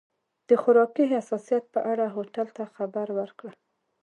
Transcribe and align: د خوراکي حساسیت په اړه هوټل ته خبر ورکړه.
د 0.49 0.51
خوراکي 0.61 1.05
حساسیت 1.13 1.63
په 1.73 1.79
اړه 1.91 2.05
هوټل 2.15 2.47
ته 2.57 2.63
خبر 2.75 3.07
ورکړه. 3.19 3.51